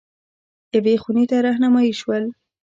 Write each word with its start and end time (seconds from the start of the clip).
یوې 0.75 0.95
خونې 1.01 1.23
ته 1.29 1.37
رهنمايي 1.45 1.93
شول. 1.99 2.23